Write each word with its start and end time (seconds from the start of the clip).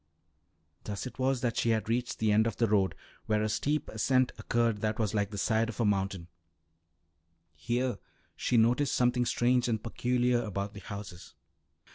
Thus 0.83 1.05
it 1.05 1.19
was 1.19 1.41
that 1.41 1.57
she 1.57 1.69
had 1.69 1.87
reached 1.87 2.17
the 2.17 2.31
end 2.31 2.47
of 2.47 2.57
the 2.57 2.65
road, 2.67 2.95
where 3.27 3.43
a 3.43 3.47
steep 3.47 3.87
ascent 3.87 4.31
occurred 4.39 4.81
that 4.81 4.97
was 4.97 5.13
like 5.13 5.29
the 5.29 5.37
side 5.37 5.69
of 5.69 5.79
a 5.79 5.85
mountain, 5.85 6.27
ere 7.69 7.99
she 8.35 8.57
noticed 8.57 8.95
something 8.95 9.25
strange 9.27 9.67
and 9.67 9.83
peculiar 9.83 10.41
about 10.41 10.73
the 10.73 10.79
houses. 10.79 11.35